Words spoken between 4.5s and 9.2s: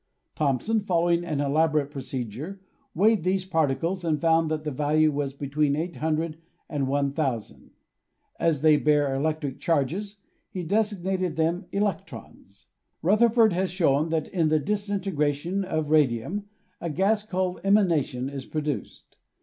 the value was between 800 and 1,000. As they bear